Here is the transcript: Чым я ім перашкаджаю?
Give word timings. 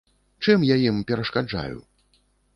Чым 0.45 0.63
я 0.69 0.77
ім 0.87 0.97
перашкаджаю? 1.13 1.79